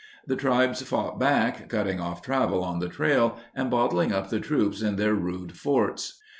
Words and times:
The 0.25 0.35
tribes 0.35 0.81
fought 0.81 1.19
back, 1.19 1.69
cutting 1.69 1.99
off 1.99 2.23
travel 2.23 2.63
on 2.63 2.79
the 2.79 2.89
trail 2.89 3.37
and 3.53 3.69
bottling 3.69 4.11
up 4.11 4.31
the 4.31 4.39
troops 4.39 4.81
in 4.81 4.95
their 4.95 5.13
rude 5.13 5.51
forts. 5.55 6.19